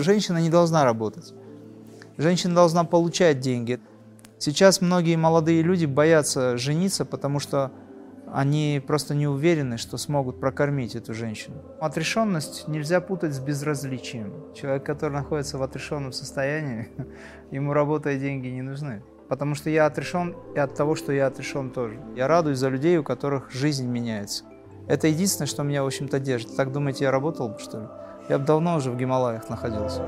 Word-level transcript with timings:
Женщина 0.00 0.38
не 0.38 0.50
должна 0.50 0.84
работать. 0.84 1.32
Женщина 2.16 2.54
должна 2.54 2.84
получать 2.84 3.40
деньги. 3.40 3.80
Сейчас 4.38 4.80
многие 4.80 5.16
молодые 5.16 5.62
люди 5.62 5.86
боятся 5.86 6.56
жениться, 6.56 7.04
потому 7.04 7.40
что 7.40 7.72
они 8.32 8.82
просто 8.84 9.14
не 9.14 9.28
уверены, 9.28 9.78
что 9.78 9.96
смогут 9.96 10.40
прокормить 10.40 10.96
эту 10.96 11.14
женщину. 11.14 11.56
Отрешенность 11.80 12.66
нельзя 12.66 13.00
путать 13.00 13.32
с 13.32 13.38
безразличием. 13.38 14.32
Человек, 14.54 14.84
который 14.84 15.12
находится 15.12 15.56
в 15.56 15.62
отрешенном 15.62 16.12
состоянии, 16.12 16.88
ему 17.50 17.72
работа 17.72 18.10
и 18.10 18.18
деньги 18.18 18.48
не 18.48 18.62
нужны. 18.62 19.02
Потому 19.28 19.54
что 19.54 19.70
я 19.70 19.86
отрешен 19.86 20.36
и 20.54 20.58
от 20.58 20.74
того, 20.74 20.96
что 20.96 21.12
я 21.12 21.28
отрешен 21.28 21.70
тоже. 21.70 22.00
Я 22.16 22.28
радуюсь 22.28 22.58
за 22.58 22.68
людей, 22.68 22.98
у 22.98 23.04
которых 23.04 23.50
жизнь 23.50 23.86
меняется. 23.86 24.44
Это 24.86 25.06
единственное, 25.08 25.46
что 25.46 25.62
меня, 25.62 25.82
в 25.82 25.86
общем-то, 25.86 26.18
держит. 26.18 26.56
Так 26.56 26.72
думаете, 26.72 27.04
я 27.04 27.10
работал 27.10 27.48
бы, 27.48 27.58
что 27.58 27.80
ли? 27.80 27.86
Я 28.28 28.38
бы 28.38 28.46
давно 28.46 28.76
уже 28.76 28.90
в 28.90 28.96
Гималаях 28.96 29.50
находился. 29.50 30.00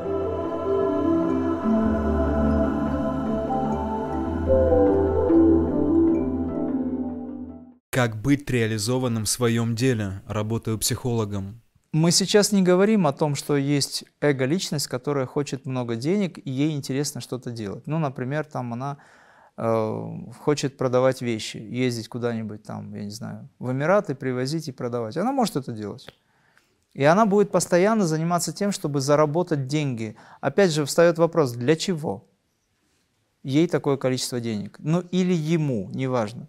Как 7.91 8.17
быть 8.17 8.49
реализованным 8.51 9.25
в 9.25 9.29
своем 9.29 9.75
деле, 9.75 10.23
работаю 10.27 10.79
психологом? 10.79 11.61
Мы 11.93 12.11
сейчас 12.11 12.53
не 12.53 12.63
говорим 12.63 13.07
о 13.07 13.13
том, 13.13 13.35
что 13.35 13.57
есть 13.57 14.05
эго-личность, 14.21 14.87
которая 14.87 15.27
хочет 15.27 15.67
много 15.67 15.97
денег, 15.97 16.39
и 16.39 16.51
ей 16.51 16.75
интересно 16.75 17.21
что-то 17.21 17.51
делать. 17.51 17.87
Ну, 17.87 17.99
например, 17.99 18.45
там 18.45 18.73
она 18.73 18.99
э, 19.57 20.11
хочет 20.39 20.77
продавать 20.77 21.23
вещи, 21.23 21.57
ездить 21.57 22.09
куда-нибудь 22.09 22.63
там, 22.63 22.95
я 22.95 23.05
не 23.05 23.11
знаю, 23.11 23.49
в 23.59 23.73
Эмираты, 23.73 24.15
привозить 24.15 24.69
и 24.69 24.73
продавать. 24.73 25.17
Она 25.17 25.33
может 25.33 25.57
это 25.57 25.73
делать. 25.73 26.07
И 26.97 27.05
она 27.05 27.27
будет 27.27 27.51
постоянно 27.51 28.07
заниматься 28.07 28.55
тем, 28.55 28.73
чтобы 28.73 29.03
заработать 29.03 29.67
деньги. 29.67 30.17
Опять 30.41 30.71
же, 30.71 30.87
встает 30.87 31.19
вопрос, 31.19 31.53
для 31.53 31.77
чего 31.77 32.27
ей 33.43 33.69
такое 33.69 33.99
количество 33.99 34.41
денег? 34.41 34.77
Ну, 34.79 35.01
или 35.11 35.35
ему, 35.35 35.91
неважно. 35.93 36.49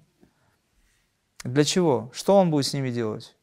Для 1.44 1.66
чего? 1.66 2.09
Что 2.14 2.38
он 2.38 2.50
будет 2.50 2.66
с 2.66 2.73
ними 2.73 2.92
делать? 2.92 3.36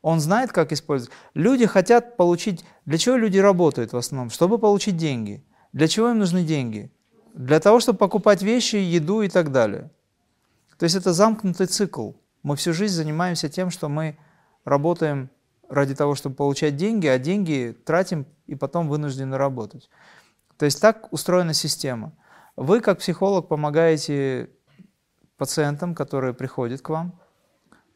Он 0.00 0.18
знает, 0.18 0.50
как 0.50 0.72
использовать. 0.72 1.12
Люди 1.34 1.66
хотят 1.66 2.16
получить... 2.16 2.64
Для 2.86 2.96
чего 2.96 3.16
люди 3.16 3.36
работают 3.36 3.92
в 3.92 3.96
основном? 3.98 4.30
Чтобы 4.30 4.56
получить 4.56 4.96
деньги. 4.96 5.44
Для 5.74 5.88
чего 5.88 6.08
им 6.08 6.18
нужны 6.18 6.42
деньги? 6.42 6.90
Для 7.34 7.60
того, 7.60 7.80
чтобы 7.80 7.98
покупать 7.98 8.40
вещи, 8.40 8.76
еду 8.76 9.20
и 9.20 9.28
так 9.28 9.52
далее. 9.52 9.90
То 10.78 10.84
есть 10.84 10.96
это 10.96 11.12
замкнутый 11.12 11.66
цикл. 11.66 12.12
Мы 12.42 12.56
всю 12.56 12.72
жизнь 12.72 12.94
занимаемся 12.94 13.50
тем, 13.50 13.68
что 13.68 13.90
мы 13.90 14.16
работаем 14.64 15.28
ради 15.68 15.94
того, 15.94 16.14
чтобы 16.14 16.36
получать 16.36 16.76
деньги, 16.76 17.06
а 17.06 17.18
деньги 17.18 17.76
тратим 17.84 18.26
и 18.46 18.54
потом 18.54 18.88
вынуждены 18.88 19.36
работать. 19.36 19.90
То 20.56 20.64
есть 20.64 20.80
так 20.80 21.12
устроена 21.12 21.54
система. 21.54 22.12
Вы, 22.56 22.80
как 22.80 22.98
психолог, 22.98 23.48
помогаете 23.48 24.50
пациентам, 25.36 25.94
которые 25.94 26.32
приходят 26.32 26.80
к 26.80 26.88
вам, 26.88 27.20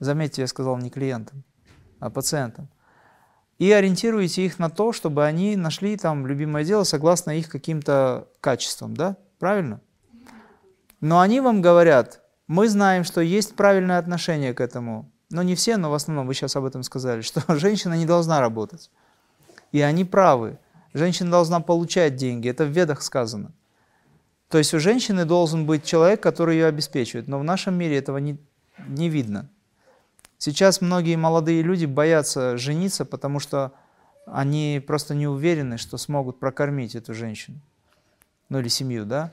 Заметьте, 0.01 0.41
я 0.41 0.47
сказал 0.49 0.79
не 0.79 0.89
клиентам, 0.89 1.45
а 2.01 2.09
пациентам. 2.09 2.71
И 3.59 3.71
ориентируете 3.71 4.47
их 4.47 4.59
на 4.59 4.71
то, 4.71 4.93
чтобы 4.93 5.27
они 5.27 5.57
нашли 5.57 5.99
там 5.99 6.27
любимое 6.27 6.65
дело 6.65 6.85
согласно 6.85 7.33
их 7.33 7.51
каким-то 7.51 8.27
качествам, 8.41 8.97
да? 8.97 9.19
Правильно? 9.39 9.83
Но 11.03 11.21
они 11.21 11.41
вам 11.43 11.61
говорят, 11.61 12.23
мы 12.47 12.69
знаем, 12.69 13.05
что 13.05 13.21
есть 13.21 13.55
правильное 13.55 13.99
отношение 13.99 14.55
к 14.55 14.61
этому. 14.63 15.13
Но 15.31 15.43
не 15.43 15.55
все, 15.55 15.77
но 15.77 15.91
в 15.91 15.95
основном 15.95 16.27
вы 16.27 16.35
сейчас 16.35 16.57
об 16.57 16.65
этом 16.65 16.83
сказали, 16.83 17.21
что 17.23 17.43
женщина 17.57 17.95
не 17.95 18.07
должна 18.07 18.41
работать. 18.41 18.91
И 19.73 19.81
они 19.81 20.05
правы. 20.05 20.59
Женщина 20.93 21.31
должна 21.31 21.61
получать 21.61 22.17
деньги. 22.17 22.49
Это 22.49 22.65
в 22.65 22.71
ведах 22.71 23.03
сказано. 23.03 23.53
То 24.49 24.59
есть 24.59 24.75
у 24.75 24.81
женщины 24.81 25.25
должен 25.25 25.65
быть 25.65 25.85
человек, 25.85 26.21
который 26.21 26.57
ее 26.57 26.67
обеспечивает. 26.67 27.29
Но 27.29 27.39
в 27.39 27.45
нашем 27.45 27.75
мире 27.75 27.97
этого 27.97 28.19
не, 28.19 28.37
не 28.89 29.09
видно. 29.09 29.49
Сейчас 30.39 30.81
многие 30.81 31.17
молодые 31.17 31.63
люди 31.63 31.85
боятся 31.85 32.57
жениться, 32.57 33.05
потому 33.05 33.39
что 33.39 33.73
они 34.27 34.83
просто 34.85 35.15
не 35.15 35.29
уверены, 35.29 35.77
что 35.77 35.99
смогут 35.99 36.41
прокормить 36.41 36.95
эту 36.95 37.15
женщину, 37.15 37.61
ну 38.49 38.59
или 38.59 38.69
семью, 38.69 39.05
да? 39.05 39.33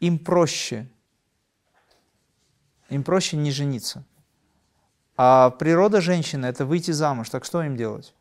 Им 0.00 0.18
проще, 0.18 0.88
им 2.88 3.02
проще 3.02 3.36
не 3.36 3.50
жениться. 3.50 4.04
А 5.20 5.50
природа 5.50 6.00
женщины– 6.00 6.46
это 6.48 6.64
выйти 6.64 6.92
замуж, 6.92 7.28
так 7.28 7.44
что 7.44 7.60
им 7.64 7.76
делать? 7.76 8.14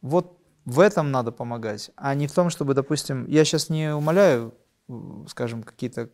Вот 0.00 0.38
в 0.64 0.80
этом 0.80 1.10
надо 1.10 1.32
помогать, 1.32 1.90
а 1.96 2.14
не 2.14 2.26
в 2.26 2.32
том, 2.32 2.48
чтобы, 2.48 2.72
допустим, 2.72 3.26
я 3.26 3.44
сейчас 3.44 3.68
не 3.68 3.94
умоляю, 3.94 4.54
скажем, 5.28 5.62
какие-то 5.62 6.08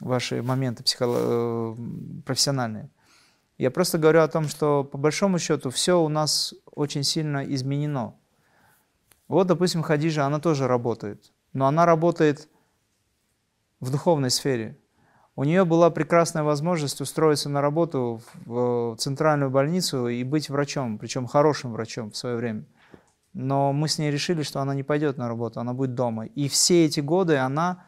ваши 0.00 0.42
моменты 0.42 0.82
психоло... 0.82 1.76
Э, 1.76 1.76
профессиональные. 2.24 2.90
Я 3.58 3.70
просто 3.70 3.98
говорю 3.98 4.22
о 4.22 4.28
том, 4.28 4.48
что 4.48 4.82
по 4.82 4.96
большому 4.96 5.38
счету 5.38 5.68
все 5.68 6.00
у 6.00 6.08
нас 6.08 6.54
очень 6.64 7.04
сильно 7.04 7.44
изменено. 7.44 8.14
Вот, 9.28 9.46
допустим, 9.46 9.82
Хадижа, 9.82 10.24
она 10.24 10.40
тоже 10.40 10.66
работает, 10.66 11.34
но 11.52 11.66
она 11.66 11.84
работает 11.84 12.48
в 13.80 13.90
духовной 13.90 14.30
сфере. 14.30 14.78
У 15.36 15.42
нее 15.42 15.64
была 15.64 15.90
прекрасная 15.90 16.44
возможность 16.44 17.00
устроиться 17.00 17.48
на 17.48 17.60
работу 17.60 18.20
в 18.44 18.94
центральную 18.98 19.50
больницу 19.50 20.06
и 20.06 20.22
быть 20.22 20.48
врачом, 20.48 20.96
причем 20.96 21.26
хорошим 21.26 21.72
врачом 21.72 22.12
в 22.12 22.16
свое 22.16 22.36
время. 22.36 22.64
Но 23.32 23.72
мы 23.72 23.88
с 23.88 23.98
ней 23.98 24.12
решили, 24.12 24.42
что 24.42 24.60
она 24.60 24.76
не 24.76 24.84
пойдет 24.84 25.18
на 25.18 25.26
работу, 25.26 25.58
она 25.58 25.72
будет 25.72 25.94
дома. 25.94 26.26
И 26.26 26.48
все 26.48 26.84
эти 26.84 27.00
годы 27.00 27.36
она 27.36 27.84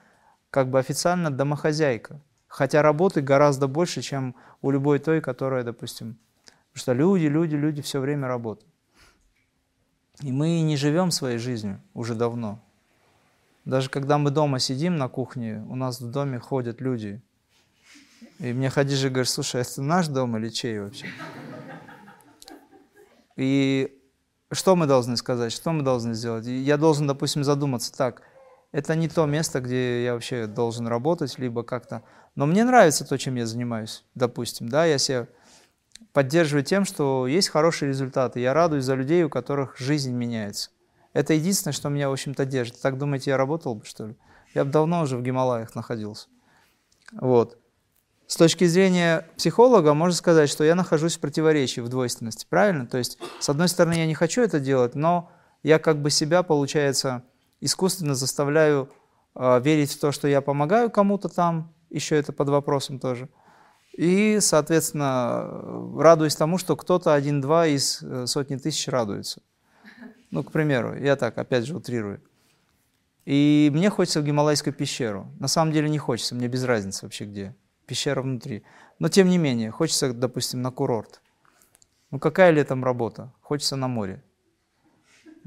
как 0.50 0.70
бы 0.70 0.80
официально 0.80 1.30
домохозяйка. 1.30 2.20
Хотя 2.48 2.82
работы 2.82 3.20
гораздо 3.20 3.68
больше, 3.68 4.02
чем 4.02 4.34
у 4.60 4.72
любой 4.72 4.98
той, 4.98 5.20
которая, 5.20 5.62
допустим, 5.62 6.18
потому 6.72 6.80
что 6.80 6.92
люди, 6.94 7.26
люди, 7.26 7.54
люди 7.54 7.80
все 7.80 8.00
время 8.00 8.26
работают. 8.26 8.72
И 10.22 10.32
мы 10.32 10.62
не 10.62 10.76
живем 10.76 11.12
своей 11.12 11.38
жизнью 11.38 11.80
уже 11.94 12.16
давно. 12.16 12.58
Даже 13.64 13.88
когда 13.88 14.18
мы 14.18 14.30
дома 14.30 14.58
сидим 14.58 14.96
на 14.96 15.08
кухне, 15.08 15.64
у 15.68 15.76
нас 15.76 16.00
в 16.00 16.10
доме 16.10 16.40
ходят 16.40 16.80
люди. 16.80 17.22
И 18.38 18.52
мне 18.52 18.70
Хадижа 18.70 19.08
говорит, 19.08 19.28
слушай, 19.28 19.60
это 19.60 19.82
наш 19.82 20.08
дом 20.08 20.36
или 20.36 20.48
чей 20.48 20.80
вообще? 20.80 21.06
И 23.36 23.98
что 24.50 24.76
мы 24.76 24.86
должны 24.86 25.16
сказать, 25.16 25.52
что 25.52 25.72
мы 25.72 25.82
должны 25.82 26.14
сделать? 26.14 26.46
Я 26.46 26.76
должен, 26.76 27.06
допустим, 27.06 27.44
задуматься 27.44 27.92
так– 27.92 28.22
это 28.76 28.94
не 28.94 29.08
то 29.08 29.24
место, 29.24 29.60
где 29.60 30.04
я 30.04 30.12
вообще 30.12 30.46
должен 30.46 30.86
работать, 30.86 31.38
либо 31.38 31.62
как-то... 31.62 32.02
Но 32.34 32.44
мне 32.44 32.62
нравится 32.62 33.06
то, 33.06 33.16
чем 33.16 33.36
я 33.36 33.46
занимаюсь, 33.46 34.04
допустим, 34.14 34.68
да, 34.68 34.84
я 34.84 34.98
себя 34.98 35.28
поддерживаю 36.12 36.62
тем, 36.62 36.84
что 36.84 37.26
есть 37.26 37.48
хорошие 37.48 37.88
результаты. 37.88 38.40
Я 38.40 38.52
радуюсь 38.52 38.84
за 38.84 38.94
людей, 38.94 39.24
у 39.24 39.30
которых 39.30 39.78
жизнь 39.78 40.12
меняется. 40.12 40.70
Это 41.14 41.32
единственное, 41.32 41.72
что 41.72 41.88
меня, 41.88 42.10
в 42.10 42.12
общем-то, 42.12 42.44
держит. 42.44 42.78
Так 42.82 42.98
думаете, 42.98 43.30
я 43.30 43.38
работал 43.38 43.74
бы, 43.76 43.86
что 43.86 44.08
ли? 44.08 44.16
Я 44.52 44.66
бы 44.66 44.70
давно 44.70 45.00
уже 45.00 45.16
в 45.16 45.22
Гималаях 45.22 45.74
находился. 45.74 46.28
Вот. 47.12 47.58
С 48.26 48.36
точки 48.36 48.64
зрения 48.64 49.28
психолога 49.36 49.94
можно 49.94 50.16
сказать, 50.16 50.50
что 50.50 50.64
я 50.64 50.74
нахожусь 50.74 51.16
в 51.16 51.20
противоречии, 51.20 51.80
в 51.80 51.88
двойственности, 51.88 52.46
правильно? 52.48 52.86
То 52.86 52.98
есть, 52.98 53.18
с 53.38 53.48
одной 53.48 53.68
стороны, 53.68 53.94
я 53.94 54.06
не 54.06 54.14
хочу 54.14 54.42
это 54.42 54.58
делать, 54.58 54.96
но 54.96 55.30
я 55.62 55.78
как 55.78 56.02
бы 56.02 56.10
себя, 56.10 56.42
получается, 56.42 57.22
искусственно 57.60 58.16
заставляю 58.16 58.90
э, 59.36 59.60
верить 59.60 59.92
в 59.92 60.00
то, 60.00 60.10
что 60.10 60.26
я 60.26 60.40
помогаю 60.40 60.90
кому-то 60.90 61.28
там, 61.28 61.72
еще 61.88 62.16
это 62.16 62.32
под 62.32 62.48
вопросом 62.48 62.98
тоже. 62.98 63.28
И, 63.96 64.38
соответственно, 64.40 65.48
радуюсь 65.96 66.36
тому, 66.36 66.58
что 66.58 66.76
кто-то 66.76 67.14
один-два 67.14 67.68
из 67.68 68.02
э, 68.02 68.26
сотни 68.26 68.56
тысяч 68.56 68.88
радуется. 68.88 69.40
Ну, 70.32 70.42
к 70.42 70.50
примеру, 70.50 70.96
я 70.96 71.14
так, 71.14 71.38
опять 71.38 71.64
же, 71.64 71.76
утрирую. 71.76 72.20
И 73.24 73.70
мне 73.72 73.88
хочется 73.88 74.20
в 74.20 74.24
Гималайскую 74.24 74.74
пещеру. 74.74 75.28
На 75.38 75.48
самом 75.48 75.72
деле 75.72 75.88
не 75.88 75.98
хочется, 75.98 76.34
мне 76.34 76.48
без 76.48 76.64
разницы 76.64 77.06
вообще 77.06 77.24
где. 77.24 77.54
Пещера 77.86 78.22
внутри. 78.22 78.64
Но 78.98 79.08
тем 79.08 79.28
не 79.28 79.38
менее, 79.38 79.70
хочется, 79.70 80.12
допустим, 80.12 80.62
на 80.62 80.70
курорт. 80.70 81.20
Ну 82.10 82.18
какая 82.18 82.50
ли 82.50 82.62
там 82.64 82.84
работа? 82.84 83.32
Хочется 83.40 83.76
на 83.76 83.88
море. 83.88 84.22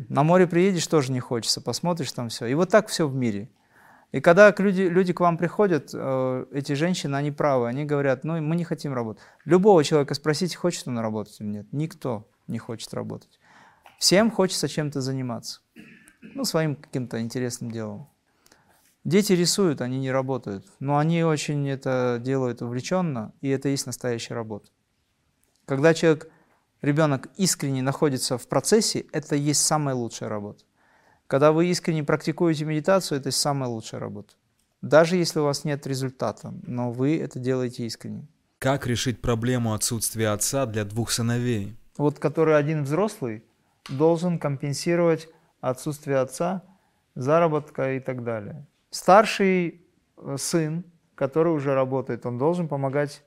На 0.07 0.23
море 0.23 0.47
приедешь, 0.47 0.87
тоже 0.87 1.11
не 1.11 1.19
хочется, 1.19 1.61
посмотришь 1.61 2.11
там 2.11 2.29
все. 2.29 2.45
И 2.45 2.53
вот 2.53 2.69
так 2.69 2.87
все 2.87 3.07
в 3.07 3.15
мире. 3.15 3.49
И 4.11 4.21
когда 4.21 4.53
люди, 4.57 4.83
люди 4.83 5.13
к 5.13 5.19
вам 5.19 5.37
приходят, 5.37 5.91
э, 5.93 6.45
эти 6.51 6.73
женщины, 6.73 7.15
они 7.15 7.31
правы, 7.31 7.67
они 7.67 7.85
говорят, 7.85 8.23
ну 8.23 8.41
мы 8.41 8.55
не 8.55 8.63
хотим 8.63 8.93
работать. 8.93 9.21
Любого 9.45 9.83
человека 9.83 10.15
спросите, 10.15 10.57
хочет 10.57 10.87
он 10.87 10.97
работать 10.99 11.39
или 11.41 11.47
нет. 11.47 11.67
Никто 11.71 12.27
не 12.47 12.57
хочет 12.57 12.93
работать. 12.93 13.39
Всем 13.99 14.31
хочется 14.31 14.67
чем-то 14.67 15.01
заниматься. 15.01 15.61
Ну, 16.21 16.43
своим 16.43 16.75
каким-то 16.75 17.21
интересным 17.21 17.71
делом. 17.71 18.09
Дети 19.05 19.33
рисуют, 19.33 19.81
они 19.81 19.99
не 19.99 20.11
работают. 20.11 20.65
Но 20.79 20.97
они 20.97 21.23
очень 21.23 21.67
это 21.69 22.19
делают 22.21 22.61
увлеченно, 22.61 23.33
и 23.41 23.49
это 23.49 23.69
и 23.69 23.71
есть 23.71 23.85
настоящая 23.85 24.33
работа. 24.33 24.69
Когда 25.65 25.93
человек 25.93 26.29
ребенок 26.81 27.29
искренне 27.37 27.81
находится 27.81 28.37
в 28.37 28.47
процессе, 28.47 29.05
это 29.11 29.35
и 29.35 29.39
есть 29.39 29.61
самая 29.61 29.95
лучшая 29.95 30.29
работа. 30.29 30.63
Когда 31.27 31.51
вы 31.51 31.67
искренне 31.67 32.03
практикуете 32.03 32.65
медитацию, 32.65 33.19
это 33.19 33.31
самая 33.31 33.69
лучшая 33.69 33.99
работа. 33.99 34.33
Даже 34.81 35.15
если 35.17 35.39
у 35.39 35.43
вас 35.43 35.63
нет 35.63 35.85
результата, 35.85 36.53
но 36.63 36.91
вы 36.91 37.17
это 37.19 37.39
делаете 37.39 37.85
искренне. 37.85 38.27
Как 38.59 38.87
решить 38.87 39.21
проблему 39.21 39.73
отсутствия 39.73 40.29
отца 40.29 40.65
для 40.65 40.85
двух 40.85 41.11
сыновей? 41.11 41.77
Вот 41.97 42.19
который 42.19 42.57
один 42.57 42.83
взрослый 42.83 43.43
должен 43.89 44.39
компенсировать 44.39 45.29
отсутствие 45.61 46.17
отца, 46.17 46.63
заработка 47.15 47.93
и 47.93 47.99
так 47.99 48.23
далее. 48.23 48.65
Старший 48.89 49.85
э, 50.17 50.37
сын, 50.37 50.83
который 51.15 51.53
уже 51.53 51.75
работает, 51.75 52.25
он 52.25 52.37
должен 52.37 52.67
помогать 52.67 53.23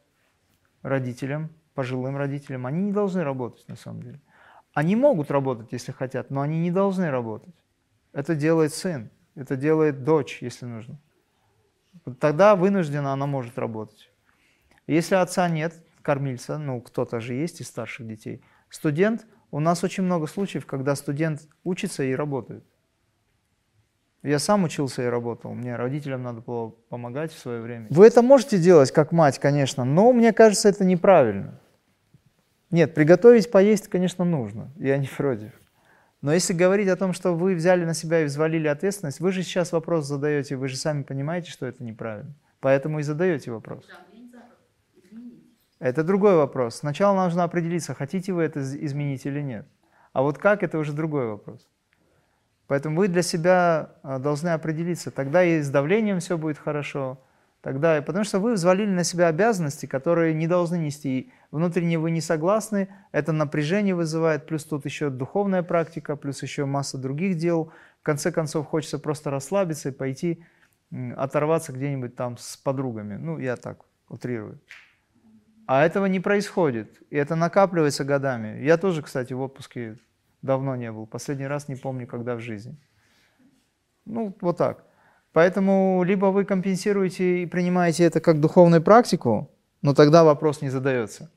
родителям, 0.82 1.50
пожилым 1.74 2.16
родителям. 2.16 2.66
Они 2.66 2.82
не 2.82 2.92
должны 2.92 3.22
работать 3.22 3.68
на 3.68 3.76
самом 3.76 4.02
деле. 4.02 4.20
Они 4.74 4.96
могут 4.96 5.30
работать, 5.30 5.72
если 5.72 5.92
хотят, 5.92 6.30
но 6.30 6.40
они 6.40 6.60
не 6.60 6.70
должны 6.70 7.10
работать. 7.10 7.54
Это 8.12 8.34
делает 8.34 8.72
сын, 8.72 9.10
это 9.34 9.56
делает 9.56 10.04
дочь, 10.04 10.38
если 10.40 10.66
нужно. 10.66 10.98
Тогда 12.18 12.56
вынуждена 12.56 13.12
она 13.12 13.26
может 13.26 13.58
работать. 13.58 14.10
Если 14.86 15.14
отца 15.14 15.48
нет, 15.48 15.74
кормильца, 16.02 16.58
ну 16.58 16.80
кто-то 16.80 17.20
же 17.20 17.34
есть 17.34 17.60
из 17.60 17.68
старших 17.68 18.06
детей, 18.06 18.42
студент, 18.68 19.26
у 19.50 19.60
нас 19.60 19.84
очень 19.84 20.02
много 20.02 20.26
случаев, 20.26 20.66
когда 20.66 20.96
студент 20.96 21.42
учится 21.62 22.02
и 22.02 22.14
работает. 22.14 22.64
Я 24.22 24.38
сам 24.38 24.62
учился 24.64 25.02
и 25.02 25.06
работал, 25.06 25.52
мне 25.52 25.74
родителям 25.74 26.22
надо 26.22 26.40
было 26.40 26.70
помогать 26.88 27.32
в 27.32 27.38
свое 27.38 27.60
время. 27.60 27.88
Вы 27.90 28.06
это 28.06 28.22
можете 28.22 28.58
делать 28.58 28.92
как 28.92 29.10
мать, 29.10 29.40
конечно, 29.40 29.84
но 29.84 30.12
мне 30.12 30.32
кажется, 30.32 30.68
это 30.68 30.84
неправильно. 30.84 31.58
Нет, 32.70 32.94
приготовить 32.94 33.50
поесть, 33.50 33.88
конечно, 33.88 34.24
нужно, 34.24 34.70
я 34.76 34.96
не 34.96 35.08
против. 35.08 35.52
Но 36.20 36.32
если 36.32 36.52
говорить 36.52 36.88
о 36.88 36.94
том, 36.94 37.12
что 37.12 37.34
вы 37.34 37.56
взяли 37.56 37.84
на 37.84 37.94
себя 37.94 38.20
и 38.20 38.26
взвалили 38.26 38.68
ответственность, 38.68 39.18
вы 39.18 39.32
же 39.32 39.42
сейчас 39.42 39.72
вопрос 39.72 40.06
задаете, 40.06 40.54
вы 40.54 40.68
же 40.68 40.76
сами 40.76 41.02
понимаете, 41.02 41.50
что 41.50 41.66
это 41.66 41.82
неправильно. 41.82 42.32
Поэтому 42.60 43.00
и 43.00 43.02
задаете 43.02 43.50
вопрос. 43.50 43.84
Это 45.80 46.04
другой 46.04 46.36
вопрос. 46.36 46.76
Сначала 46.76 47.24
нужно 47.24 47.42
определиться, 47.42 47.92
хотите 47.92 48.32
вы 48.32 48.44
это 48.44 48.60
изменить 48.60 49.26
или 49.26 49.40
нет. 49.40 49.66
А 50.12 50.22
вот 50.22 50.38
как, 50.38 50.62
это 50.62 50.78
уже 50.78 50.92
другой 50.92 51.26
вопрос. 51.26 51.68
Поэтому 52.72 52.96
вы 52.96 53.08
для 53.08 53.20
себя 53.20 53.90
а, 54.02 54.18
должны 54.18 54.48
определиться. 54.48 55.10
Тогда 55.10 55.44
и 55.44 55.60
с 55.60 55.68
давлением 55.68 56.20
все 56.20 56.38
будет 56.38 56.56
хорошо, 56.56 57.20
Тогда, 57.60 58.00
потому 58.00 58.24
что 58.24 58.38
вы 58.40 58.54
взвалили 58.54 58.88
на 58.88 59.04
себя 59.04 59.26
обязанности, 59.26 59.84
которые 59.84 60.32
не 60.32 60.46
должны 60.46 60.76
нести. 60.76 61.30
Внутренне 61.50 61.98
вы 61.98 62.10
не 62.10 62.22
согласны, 62.22 62.88
это 63.12 63.32
напряжение 63.32 63.94
вызывает, 63.94 64.46
плюс 64.46 64.64
тут 64.64 64.86
еще 64.86 65.10
духовная 65.10 65.62
практика, 65.62 66.16
плюс 66.16 66.42
еще 66.42 66.64
масса 66.64 66.96
других 66.96 67.36
дел. 67.36 67.70
В 68.00 68.04
конце 68.04 68.32
концов, 68.32 68.66
хочется 68.66 68.98
просто 68.98 69.28
расслабиться 69.28 69.90
и 69.90 69.92
пойти 69.92 70.42
оторваться 71.14 71.72
где-нибудь 71.72 72.16
там 72.16 72.38
с 72.38 72.56
подругами. 72.56 73.16
Ну, 73.16 73.38
я 73.38 73.56
так 73.56 73.82
утрирую. 74.08 74.58
А 75.66 75.84
этого 75.84 76.06
не 76.06 76.20
происходит, 76.20 77.02
и 77.10 77.16
это 77.16 77.36
накапливается 77.36 78.04
годами. 78.04 78.64
Я 78.64 78.78
тоже, 78.78 79.02
кстати, 79.02 79.34
в 79.34 79.42
отпуске 79.42 79.98
давно 80.42 80.76
не 80.76 80.92
был. 80.92 81.06
Последний 81.06 81.46
раз 81.46 81.68
не 81.68 81.76
помню, 81.76 82.06
когда 82.06 82.34
в 82.34 82.40
жизни. 82.40 82.76
Ну, 84.04 84.36
вот 84.40 84.58
так. 84.58 84.84
Поэтому 85.32 86.02
либо 86.04 86.26
вы 86.26 86.44
компенсируете 86.44 87.42
и 87.42 87.46
принимаете 87.46 88.04
это 88.04 88.20
как 88.20 88.40
духовную 88.40 88.82
практику, 88.82 89.50
но 89.80 89.94
тогда 89.94 90.24
вопрос 90.24 90.60
не 90.60 90.68
задается. 90.68 91.30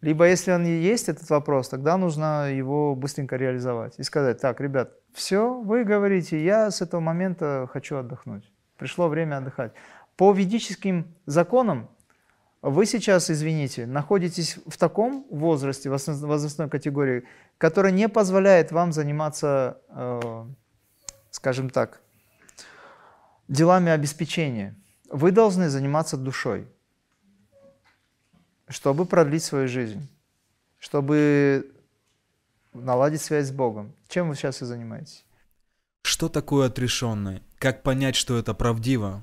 Либо 0.00 0.28
если 0.28 0.52
он 0.52 0.64
есть 0.64 1.08
этот 1.08 1.28
вопрос, 1.30 1.68
тогда 1.68 1.96
нужно 1.96 2.52
его 2.52 2.94
быстренько 2.94 3.36
реализовать 3.36 3.98
и 3.98 4.04
сказать, 4.04 4.40
так, 4.40 4.60
ребят, 4.60 4.92
все, 5.12 5.60
вы 5.60 5.82
говорите, 5.82 6.42
я 6.44 6.70
с 6.70 6.82
этого 6.82 7.00
момента 7.00 7.68
хочу 7.72 7.96
отдохнуть. 7.96 8.52
Пришло 8.76 9.08
время 9.08 9.38
отдыхать. 9.38 9.72
По 10.16 10.32
ведическим 10.32 11.14
законам 11.26 11.88
вы 12.62 12.86
сейчас, 12.86 13.30
извините, 13.30 13.86
находитесь 13.86 14.58
в 14.66 14.76
таком 14.76 15.26
возрасте, 15.30 15.90
возрастной 15.90 16.68
категории, 16.68 17.24
которая 17.56 17.92
не 17.92 18.08
позволяет 18.08 18.72
вам 18.72 18.92
заниматься, 18.92 19.80
э, 19.90 20.44
скажем 21.30 21.70
так, 21.70 22.00
делами 23.46 23.92
обеспечения. 23.92 24.74
Вы 25.08 25.30
должны 25.30 25.68
заниматься 25.68 26.16
душой, 26.16 26.66
чтобы 28.68 29.06
продлить 29.06 29.44
свою 29.44 29.68
жизнь, 29.68 30.08
чтобы 30.78 31.72
наладить 32.74 33.22
связь 33.22 33.48
с 33.48 33.52
Богом. 33.52 33.94
Чем 34.08 34.28
вы 34.28 34.34
сейчас 34.34 34.62
и 34.62 34.64
занимаетесь? 34.64 35.24
Что 36.02 36.28
такое 36.28 36.66
отрешенный? 36.66 37.42
Как 37.58 37.82
понять, 37.82 38.16
что 38.16 38.36
это 38.36 38.52
правдиво? 38.52 39.22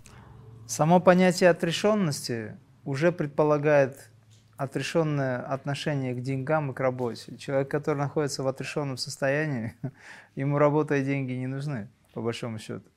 Само 0.68 1.00
понятие 1.00 1.50
отрешенности 1.50 2.58
уже 2.86 3.12
предполагает 3.12 4.10
отрешенное 4.58 5.42
отношение 5.42 6.14
к 6.14 6.22
деньгам 6.22 6.72
и 6.72 6.74
к 6.74 6.80
работе. 6.80 7.36
Человек, 7.38 7.70
который 7.70 7.98
находится 7.98 8.44
в 8.44 8.48
отрешенном 8.48 8.96
состоянии, 8.96 9.76
ему 10.36 10.58
работа 10.58 10.96
и 10.96 11.04
деньги 11.04 11.34
не 11.34 11.48
нужны, 11.48 11.90
по 12.14 12.22
большому 12.22 12.60
счету. 12.60 12.90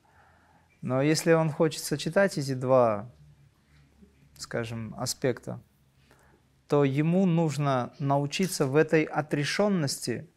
Но 0.81 1.01
если 1.01 1.33
он 1.33 1.51
хочет 1.51 1.83
сочетать 1.83 2.37
эти 2.37 2.53
два, 2.53 3.11
скажем, 4.37 4.95
аспекта, 4.97 5.59
то 6.67 6.85
ему 6.85 7.25
нужно 7.25 7.91
научиться 7.99 8.67
в 8.67 8.75
этой 8.75 9.03
отрешенности 9.03 10.29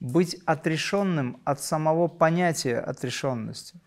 быть 0.00 0.34
отрешенным 0.46 1.40
от 1.44 1.60
самого 1.60 2.08
понятия 2.08 2.78
отрешенности. 2.78 3.78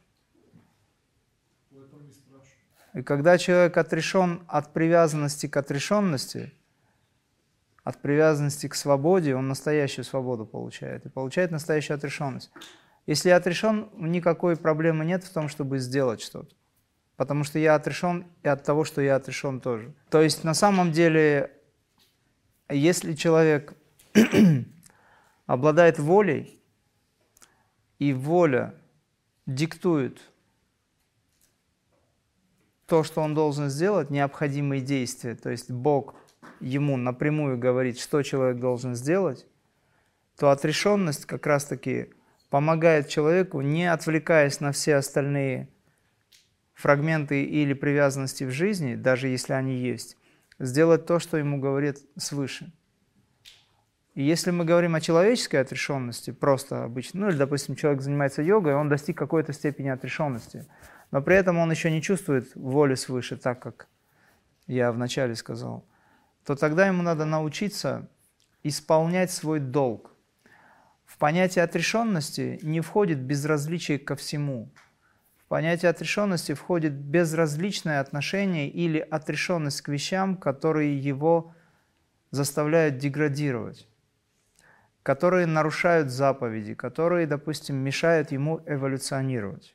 И 2.96 3.02
когда 3.02 3.38
человек 3.38 3.76
отрешен 3.76 4.44
от 4.48 4.72
привязанности 4.72 5.48
к 5.48 5.58
отрешенности, 5.58 6.54
от 7.84 8.02
привязанности 8.02 8.68
к 8.68 8.76
свободе, 8.76 9.36
он 9.36 9.50
настоящую 9.50 10.06
свободу 10.06 10.46
получает 10.46 11.06
и 11.06 11.10
получает 11.10 11.52
настоящую 11.52 11.96
отрешенность. 11.96 12.52
Если 13.06 13.30
я 13.30 13.36
отрешен, 13.36 13.90
никакой 13.98 14.56
проблемы 14.56 15.04
нет 15.04 15.26
в 15.26 15.30
том, 15.30 15.50
чтобы 15.50 15.80
сделать 15.80 16.22
что-то. 16.22 16.56
Потому 17.18 17.44
что 17.44 17.60
я 17.60 17.76
отрешен 17.76 18.26
и 18.44 18.48
от 18.48 18.64
того, 18.64 18.86
что 18.86 19.02
я 19.02 19.18
отрешен 19.18 19.60
тоже. 19.60 19.94
То 20.10 20.22
есть 20.22 20.46
на 20.46 20.54
самом 20.54 20.94
деле, 20.94 21.52
если 22.70 23.14
человек 23.14 23.74
обладает 25.46 26.00
волей, 26.00 26.62
и 28.00 28.14
воля 28.14 28.74
диктует 29.46 30.22
то, 32.86 33.04
что 33.04 33.22
он 33.22 33.34
должен 33.34 33.70
сделать, 33.70 34.10
необходимые 34.10 34.82
действия, 34.82 35.36
то 35.36 35.50
есть 35.50 35.72
Бог 35.72 36.16
ему 36.60 36.98
напрямую 36.98 37.58
говорит, 37.58 38.00
что 38.00 38.22
человек 38.22 38.60
должен 38.60 38.96
сделать, 38.96 39.48
то 40.38 40.52
отрешенность 40.52 41.26
как 41.26 41.48
раз-таки 41.48 42.10
помогает 42.50 43.08
человеку, 43.08 43.62
не 43.62 43.92
отвлекаясь 43.92 44.60
на 44.60 44.72
все 44.72 44.96
остальные 44.96 45.70
фрагменты 46.74 47.44
или 47.44 47.74
привязанности 47.74 48.44
в 48.44 48.52
жизни, 48.52 48.96
даже 48.96 49.28
если 49.28 49.54
они 49.54 49.76
есть, 49.76 50.18
сделать 50.60 51.06
то, 51.06 51.20
что 51.20 51.38
ему 51.38 51.60
говорит 51.60 51.98
свыше. 52.18 52.72
И 54.14 54.24
если 54.24 54.52
мы 54.52 54.64
говорим 54.64 54.96
о 54.96 55.02
человеческой 55.02 55.58
отрешенности, 55.58 56.32
просто 56.32 56.86
обычно, 56.86 57.22
ну 57.22 57.30
или, 57.30 57.36
допустим, 57.36 57.76
человек 57.76 58.02
занимается 58.02 58.42
йогой, 58.42 58.76
он 58.76 58.88
достиг 58.88 59.18
какой-то 59.18 59.52
степени 59.52 59.90
отрешенности, 59.90 60.66
но 61.12 61.22
при 61.22 61.36
этом 61.36 61.58
он 61.58 61.72
еще 61.72 61.92
не 61.92 62.02
чувствует 62.02 62.54
воли 62.56 62.96
свыше, 62.96 63.38
так 63.38 63.62
как 63.62 63.88
я 64.68 64.92
вначале 64.92 65.36
сказал, 65.36 65.86
то 66.46 66.56
тогда 66.56 66.88
ему 66.88 67.04
надо 67.04 67.26
научиться 67.26 68.10
исполнять 68.64 69.32
свой 69.32 69.60
долг. 69.60 70.12
В 71.06 71.18
понятие 71.18 71.64
отрешенности 71.64 72.60
не 72.64 72.82
входит 72.82 73.20
безразличие 73.20 74.00
ко 74.00 74.16
всему. 74.16 74.72
В 75.38 75.48
понятие 75.48 75.92
отрешенности 75.92 76.54
входит 76.54 76.94
безразличное 76.94 78.00
отношение 78.00 78.68
или 78.68 78.98
отрешенность 78.98 79.82
к 79.82 79.90
вещам, 79.90 80.36
которые 80.36 80.98
его 80.98 81.54
заставляют 82.32 82.98
деградировать, 82.98 83.88
которые 85.04 85.46
нарушают 85.46 86.10
заповеди, 86.10 86.74
которые, 86.74 87.28
допустим, 87.28 87.76
мешают 87.76 88.32
ему 88.32 88.62
эволюционировать. 88.66 89.75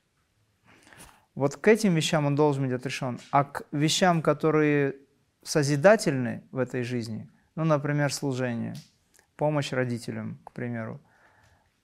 Вот 1.41 1.57
к 1.57 1.69
этим 1.69 1.95
вещам 1.95 2.27
он 2.27 2.37
должен 2.37 2.65
быть 2.65 2.73
отрешен. 2.75 3.19
А 3.31 3.45
к 3.45 3.63
вещам, 3.73 4.21
которые 4.21 4.97
созидательны 5.43 6.45
в 6.51 6.59
этой 6.59 6.83
жизни, 6.83 7.31
ну, 7.55 7.65
например, 7.65 8.13
служение, 8.13 8.75
помощь 9.37 9.73
родителям, 9.73 10.39
к 10.45 10.53
примеру, 10.53 11.01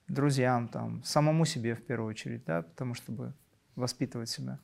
друзьям, 0.07 0.67
там, 0.67 1.03
самому 1.03 1.43
себе 1.45 1.73
в 1.73 1.83
первую 1.83 2.09
очередь, 2.09 2.45
да, 2.45 2.61
потому 2.61 2.93
чтобы 2.93 3.33
воспитывать 3.75 4.29
себя, 4.29 4.59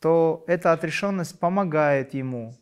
то 0.00 0.42
эта 0.48 0.72
отрешенность 0.72 1.38
помогает 1.38 2.12
ему 2.12 2.56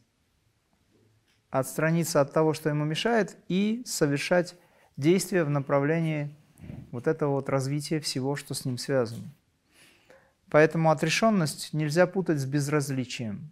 отстраниться 1.49 2.21
от 2.21 2.31
того, 2.31 2.53
что 2.53 2.69
ему 2.69 2.85
мешает, 2.85 3.39
и 3.49 3.83
совершать 3.87 4.55
действия 4.99 5.45
в 5.45 5.49
направлении 5.49 6.37
вот 6.93 7.07
этого 7.07 7.37
вот 7.37 7.49
развития 7.49 8.01
всего, 8.01 8.37
что 8.37 8.53
с 8.53 8.67
ним 8.67 8.77
связано. 8.77 9.33
Поэтому 10.51 10.91
отрешенность 10.91 11.73
нельзя 11.73 12.07
путать 12.07 12.39
с 12.39 12.47
безразличием. 12.47 13.51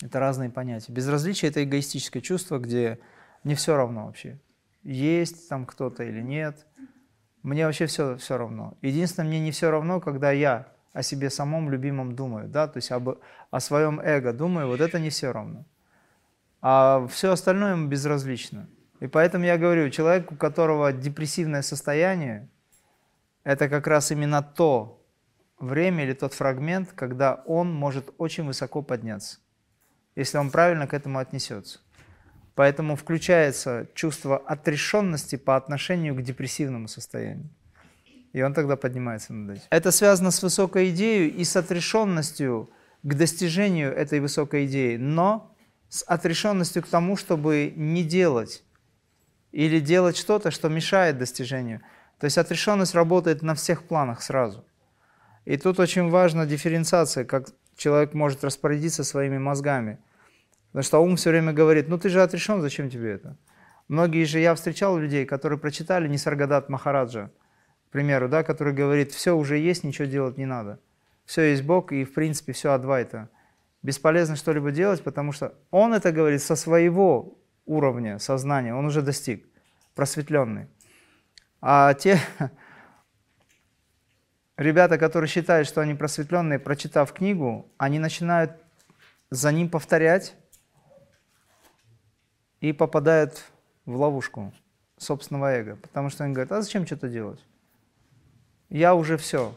Это 0.00 0.20
разные 0.20 0.50
понятия. 0.50 0.92
Безразличие– 0.92 1.50
это 1.50 1.64
эгоистическое 1.64 2.22
чувство, 2.22 2.58
где 2.58 3.00
не 3.42 3.54
все 3.54 3.76
равно 3.76 4.06
вообще. 4.06 4.38
Есть 4.84 5.48
там 5.48 5.66
кто-то 5.66 6.04
или 6.04 6.22
нет. 6.22 6.66
Мне 7.42 7.66
вообще 7.66 7.86
все, 7.86 8.16
все 8.16 8.38
равно. 8.38 8.76
Единственное, 8.80 9.28
мне 9.28 9.40
не 9.40 9.50
все 9.50 9.70
равно, 9.70 10.00
когда 10.00 10.30
я 10.30 10.68
о 10.92 11.02
себе 11.02 11.30
самом 11.30 11.70
любимом 11.70 12.14
думаю, 12.14 12.48
да, 12.48 12.68
то 12.68 12.78
есть 12.78 12.90
об, 12.92 13.18
о 13.50 13.60
своем 13.60 14.00
эго 14.00 14.32
думаю, 14.32 14.68
вот 14.68 14.80
это 14.80 14.98
не 14.98 15.10
все 15.10 15.32
равно. 15.32 15.64
А 16.60 17.06
все 17.08 17.32
остальное 17.32 17.72
ему 17.72 17.88
безразлично. 17.88 18.68
И 19.00 19.06
поэтому 19.06 19.44
я 19.44 19.58
говорю, 19.58 19.90
человек, 19.90 20.32
у 20.32 20.36
которого 20.36 20.92
депрессивное 20.92 21.62
состояние, 21.62 22.48
это 23.44 23.68
как 23.68 23.86
раз 23.86 24.10
именно 24.10 24.42
то 24.42 24.97
время 25.60 26.04
или 26.04 26.12
тот 26.12 26.34
фрагмент, 26.34 26.92
когда 26.92 27.42
он 27.46 27.72
может 27.72 28.14
очень 28.18 28.44
высоко 28.44 28.82
подняться, 28.82 29.38
если 30.16 30.38
он 30.38 30.50
правильно 30.50 30.86
к 30.86 30.94
этому 30.94 31.18
отнесется. 31.18 31.80
Поэтому 32.54 32.96
включается 32.96 33.86
чувство 33.94 34.36
отрешенности 34.36 35.36
по 35.36 35.56
отношению 35.56 36.14
к 36.16 36.22
депрессивному 36.22 36.88
состоянию. 36.88 37.48
И 38.32 38.42
он 38.42 38.52
тогда 38.52 38.76
поднимается 38.76 39.32
над 39.32 39.56
этим. 39.56 39.66
Это 39.70 39.90
связано 39.90 40.30
с 40.30 40.42
высокой 40.42 40.90
идеей 40.90 41.28
и 41.28 41.44
с 41.44 41.56
отрешенностью 41.56 42.70
к 43.02 43.14
достижению 43.14 43.94
этой 43.94 44.20
высокой 44.20 44.66
идеи, 44.66 44.96
но 44.96 45.54
с 45.88 46.02
отрешенностью 46.02 46.82
к 46.82 46.88
тому, 46.88 47.16
чтобы 47.16 47.72
не 47.76 48.04
делать 48.04 48.64
или 49.52 49.80
делать 49.80 50.16
что-то, 50.16 50.50
что 50.50 50.68
мешает 50.68 51.18
достижению. 51.18 51.80
То 52.18 52.24
есть 52.24 52.36
отрешенность 52.38 52.94
работает 52.94 53.42
на 53.42 53.54
всех 53.54 53.84
планах 53.84 54.20
сразу. 54.20 54.64
И 55.48 55.56
тут 55.56 55.80
очень 55.80 56.10
важна 56.10 56.46
дифференциация, 56.46 57.24
как 57.24 57.48
человек 57.76 58.14
может 58.14 58.44
распорядиться 58.44 59.04
своими 59.04 59.38
мозгами– 59.38 59.98
Потому 60.70 60.82
что 60.82 60.98
ум 61.00 61.16
все 61.16 61.30
время 61.30 61.52
говорит, 61.52 61.88
ну 61.88 61.98
ты 61.98 62.08
же 62.08 62.22
отрешен, 62.22 62.60
зачем 62.60 62.90
тебе 62.90 63.12
это? 63.12 63.36
Многие 63.88 64.24
же, 64.24 64.38
я 64.38 64.54
встречал 64.54 64.98
людей, 64.98 65.24
которые 65.24 65.58
прочитали 65.58 66.08
Нисаргадат 66.08 66.68
Махараджа, 66.68 67.30
к 67.88 67.90
примеру, 67.90 68.28
да, 68.28 68.42
который 68.42 68.74
говорит, 68.74 69.12
все 69.12 69.34
уже 69.34 69.56
есть, 69.56 69.82
ничего 69.82 70.06
делать 70.06 70.36
не 70.36 70.44
надо. 70.44 70.78
Все 71.24 71.50
есть 71.50 71.62
Бог, 71.62 71.92
и 71.92 72.04
в 72.04 72.12
принципе 72.12 72.52
все 72.52 72.72
адвайта. 72.72 73.30
Бесполезно 73.82 74.36
что-либо 74.36 74.70
делать, 74.72 75.02
потому 75.02 75.32
что 75.32 75.54
он 75.70 75.94
это 75.94 76.12
говорит 76.12 76.42
со 76.42 76.54
своего 76.54 77.38
уровня 77.64 78.18
сознания, 78.18 78.74
он 78.74 78.84
уже 78.84 79.00
достиг, 79.00 79.48
просветленный. 79.94 80.66
А 81.62 81.94
те 81.94 82.20
ребята, 84.58 84.98
которые 84.98 85.28
считают, 85.28 85.66
что 85.66 85.80
они 85.80 85.94
просветленные, 85.94 86.58
прочитав 86.58 87.12
книгу, 87.14 87.66
они 87.78 87.98
начинают 87.98 88.52
за 89.30 89.50
ним 89.52 89.70
повторять, 89.70 90.34
и 92.60 92.72
попадает 92.72 93.44
в 93.86 93.96
ловушку 93.96 94.52
собственного 94.96 95.52
эго. 95.52 95.76
Потому 95.76 96.10
что 96.10 96.24
он 96.24 96.32
говорит, 96.32 96.52
а 96.52 96.62
зачем 96.62 96.86
что-то 96.86 97.08
делать? 97.08 97.44
Я 98.68 98.94
уже 98.94 99.16
все, 99.16 99.54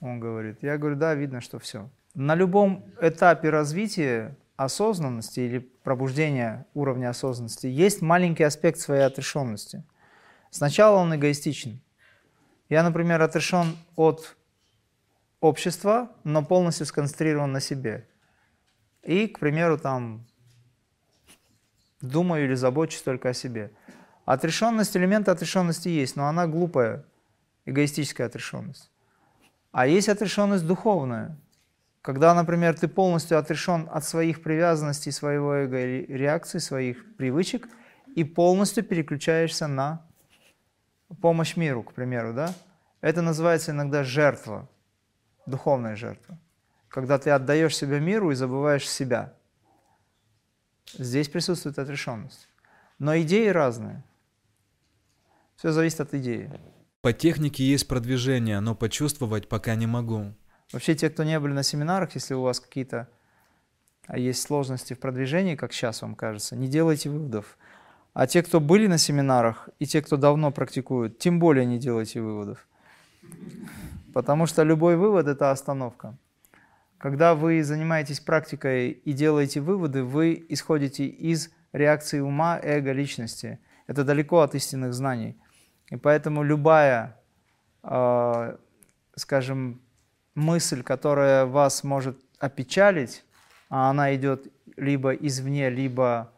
он 0.00 0.20
говорит. 0.20 0.58
Я 0.62 0.78
говорю, 0.78 0.96
да, 0.96 1.14
видно, 1.14 1.40
что 1.40 1.58
все. 1.58 1.90
На 2.14 2.34
любом 2.34 2.84
этапе 3.00 3.50
развития 3.50 4.36
осознанности 4.56 5.40
или 5.40 5.58
пробуждения 5.58 6.66
уровня 6.74 7.10
осознанности 7.10 7.66
есть 7.66 8.02
маленький 8.02 8.44
аспект 8.44 8.78
своей 8.78 9.02
отрешенности. 9.02 9.82
Сначала 10.50 10.98
он 10.98 11.14
эгоистичен. 11.16 11.80
Я, 12.68 12.82
например, 12.82 13.20
отрешен 13.22 13.76
от 13.96 14.36
общества, 15.40 16.10
но 16.24 16.44
полностью 16.44 16.86
сконцентрирован 16.86 17.52
на 17.52 17.60
себе. 17.60 18.08
И, 19.02 19.26
к 19.26 19.38
примеру, 19.38 19.78
там 19.78 20.26
думаю 22.00 22.44
или 22.44 22.54
забочусь 22.54 23.02
только 23.02 23.30
о 23.30 23.34
себе. 23.34 23.70
Отрешенность, 24.24 24.96
элемент 24.96 25.28
отрешенности 25.28 25.88
есть, 25.88 26.16
но 26.16 26.26
она 26.26 26.46
глупая, 26.46 27.04
эгоистическая 27.66 28.26
отрешенность. 28.26 28.90
А 29.72 29.86
есть 29.86 30.08
отрешенность 30.08 30.66
духовная, 30.66 31.36
когда, 32.00 32.34
например, 32.34 32.78
ты 32.78 32.88
полностью 32.88 33.38
отрешен 33.38 33.88
от 33.90 34.04
своих 34.04 34.42
привязанностей, 34.42 35.10
своего 35.10 35.54
эго, 35.54 35.84
реакций, 35.84 36.60
своих 36.60 37.16
привычек, 37.16 37.68
и 38.14 38.24
полностью 38.24 38.84
переключаешься 38.84 39.66
на 39.66 40.06
помощь 41.20 41.56
миру, 41.56 41.82
к 41.82 41.92
примеру, 41.92 42.32
да? 42.32 42.54
Это 43.00 43.22
называется 43.22 43.72
иногда 43.72 44.04
жертва, 44.04 44.68
духовная 45.46 45.96
жертва. 45.96 46.38
Когда 46.88 47.18
ты 47.18 47.30
отдаешь 47.30 47.76
себя 47.76 47.98
миру 47.98 48.30
и 48.30 48.34
забываешь 48.34 48.88
себя– 48.88 49.34
Здесь 50.92 51.28
присутствует 51.28 51.78
отрешенность. 51.78 52.48
Но 52.98 53.18
идеи 53.20 53.48
разные. 53.48 54.04
Все 55.56 55.72
зависит 55.72 56.00
от 56.00 56.14
идеи. 56.14 56.50
По 57.00 57.12
технике 57.12 57.64
есть 57.64 57.88
продвижение, 57.88 58.60
но 58.60 58.74
почувствовать 58.74 59.48
пока 59.48 59.74
не 59.74 59.86
могу. 59.86 60.34
Вообще, 60.72 60.94
те, 60.94 61.10
кто 61.10 61.24
не 61.24 61.38
были 61.38 61.52
на 61.52 61.62
семинарах, 61.62 62.14
если 62.14 62.34
у 62.34 62.42
вас 62.42 62.60
какие-то 62.60 63.08
а 64.06 64.18
есть 64.18 64.42
сложности 64.42 64.92
в 64.92 65.00
продвижении, 65.00 65.54
как 65.56 65.72
сейчас 65.72 66.02
вам 66.02 66.14
кажется, 66.14 66.56
не 66.56 66.68
делайте 66.68 67.08
выводов. 67.08 67.56
А 68.14 68.28
те, 68.28 68.42
кто 68.44 68.60
были 68.60 68.86
на 68.86 68.96
семинарах, 68.96 69.68
и 69.80 69.86
те, 69.86 70.00
кто 70.00 70.16
давно 70.16 70.52
практикуют, 70.52 71.18
тем 71.18 71.40
более 71.40 71.66
не 71.66 71.78
делайте 71.78 72.20
выводов. 72.20 72.66
Потому 74.14 74.46
что 74.46 74.62
любой 74.62 74.96
вывод– 74.96 75.26
это 75.28 75.50
остановка. 75.50 76.16
Когда 76.98 77.34
вы 77.34 77.62
занимаетесь 77.64 78.20
практикой 78.20 78.90
и 78.90 79.12
делаете 79.12 79.60
выводы, 79.60 80.04
вы 80.04 80.46
исходите 80.48 81.06
из 81.06 81.50
реакции 81.72 82.20
ума, 82.20 82.58
эго, 82.62 82.92
личности. 82.92 83.58
Это 83.88 84.04
далеко 84.04 84.40
от 84.40 84.54
истинных 84.54 84.94
знаний. 84.94 85.36
И 85.90 85.96
поэтому 85.96 86.44
любая, 86.44 87.20
э, 87.82 88.56
скажем, 89.16 89.82
мысль, 90.36 90.84
которая 90.84 91.46
вас 91.46 91.82
может 91.82 92.16
опечалить, 92.38 93.24
а 93.68 93.90
она 93.90 94.14
идет 94.14 94.46
либо 94.76 95.12
извне, 95.12 95.68
либо 95.68 96.32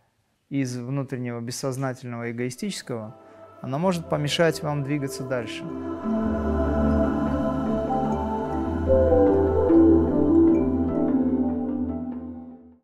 из 0.48 0.76
внутреннего 0.76 1.40
бессознательного 1.40 2.30
эгоистического, 2.30 3.16
она 3.62 3.78
может 3.78 4.08
помешать 4.08 4.62
вам 4.62 4.84
двигаться 4.84 5.24
дальше. 5.24 5.64